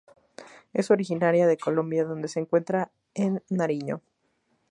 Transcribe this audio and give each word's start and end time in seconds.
Es 0.73 0.89
originaria 0.89 1.45
de 1.45 1.57
Colombia 1.57 2.05
donde 2.05 2.27
se 2.27 2.39
encuentra 2.39 2.89
en 3.13 3.43
Nariño. 3.49 4.01